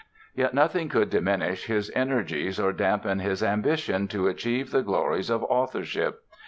Yet 0.33 0.55
nothing 0.55 0.89
could 0.89 1.11
diminish 1.11 1.65
his 1.67 1.91
energies 1.93 2.59
or 2.59 2.73
dampen 2.73 3.19
his 3.19 3.43
ambitions 3.43 4.09
to 4.09 4.27
achieve 4.27 4.71
the 4.71 4.81
glories 4.81 5.29
of 5.29 5.43
authorship. 5.43 6.23